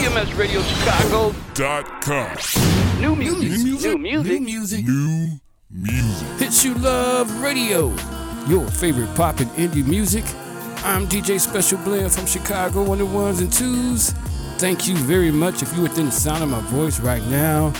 [0.00, 3.00] BMSRadioChicago.com.
[3.02, 3.40] New music.
[3.40, 3.48] New
[3.98, 3.98] music.
[3.98, 4.32] New music.
[4.32, 4.86] New music.
[4.86, 5.38] New
[5.70, 6.26] music.
[6.38, 7.94] Hits You Love Radio.
[8.48, 10.24] Your favorite pop and indie music.
[10.86, 14.12] I'm DJ Special Blend from Chicago on the ones and twos.
[14.56, 17.70] Thank you very much if you're within the sound of my voice right now.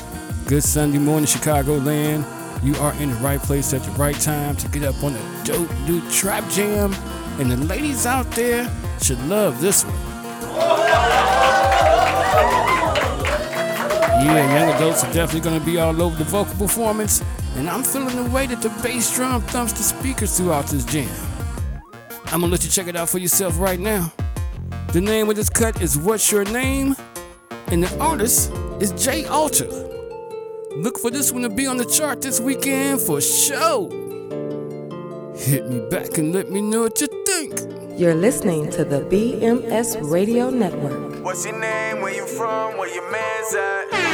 [0.46, 2.26] Good Sunday morning, Chicago land.
[2.62, 5.20] You are in the right place at the right time to get up on the
[5.44, 6.92] dope new trap jam.
[7.38, 8.68] And the ladies out there
[9.00, 9.94] should love this one.
[14.22, 17.22] Yeah, young adults are definitely going to be all over the vocal performance,
[17.56, 21.08] and I'm feeling the way that the bass drum thumps the speakers throughout this jam.
[22.26, 24.12] I'm gonna let you check it out for yourself right now.
[24.92, 26.94] The name of this cut is What's Your Name?
[27.68, 29.64] And the artist is Jay Alta.
[30.76, 33.90] Look for this one to be on the chart this weekend for sure.
[35.34, 37.58] Hit me back and let me know what you think.
[37.98, 41.24] You're listening to the BMS Radio Network.
[41.24, 42.00] What's your name?
[42.00, 42.78] Where you from?
[42.78, 44.09] Where your man's at?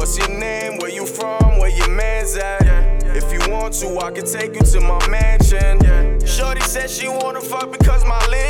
[0.00, 0.78] What's your name?
[0.78, 1.58] Where you from?
[1.58, 3.04] Where your man's at?
[3.14, 5.78] If you want to, I can take you to my mansion.
[6.26, 8.30] Shorty said she wanna fuck because my lingo.
[8.30, 8.49] Now she rapping